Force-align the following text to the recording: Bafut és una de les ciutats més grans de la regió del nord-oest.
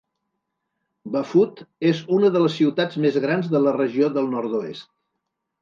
Bafut 1.15 1.61
és 1.91 2.01
una 2.17 2.33
de 2.37 2.43
les 2.45 2.55
ciutats 2.63 2.99
més 3.05 3.21
grans 3.27 3.53
de 3.55 3.65
la 3.67 3.75
regió 3.79 4.11
del 4.17 4.33
nord-oest. 4.37 4.91